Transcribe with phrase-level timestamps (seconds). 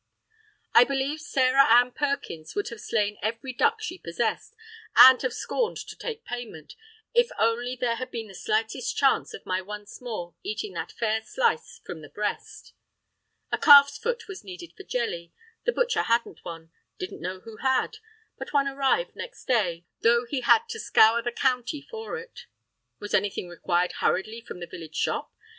[0.73, 4.55] I believe Sarah Ann Perkins would have slain every duck she possessed
[4.95, 6.73] (and have scorned to take payment),
[7.13, 11.21] if only there had been the slightest chance of my once more eating that fair
[11.21, 12.73] slice from the breast!
[13.51, 15.33] A calf's foot was needed for jelly.
[15.65, 17.97] The butcher hadn't one, didn't know who had;
[18.39, 22.47] but one arrived next day, though he had had to scour the county for it.
[22.97, 25.31] Was anything required hurriedly from the village shop?